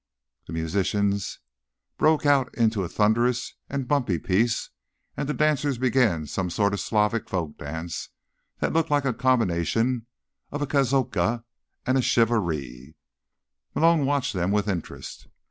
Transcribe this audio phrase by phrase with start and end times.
[0.47, 1.37] The musicians
[1.95, 4.71] broke out into a thunderous and bumpy piece,
[5.15, 8.09] and the dancers began some sort of Slavic folk dance
[8.61, 10.07] that looked like a combination
[10.51, 11.43] of a kazotska
[11.85, 12.95] and a shivaree.
[13.75, 15.27] Malone watched them with interest.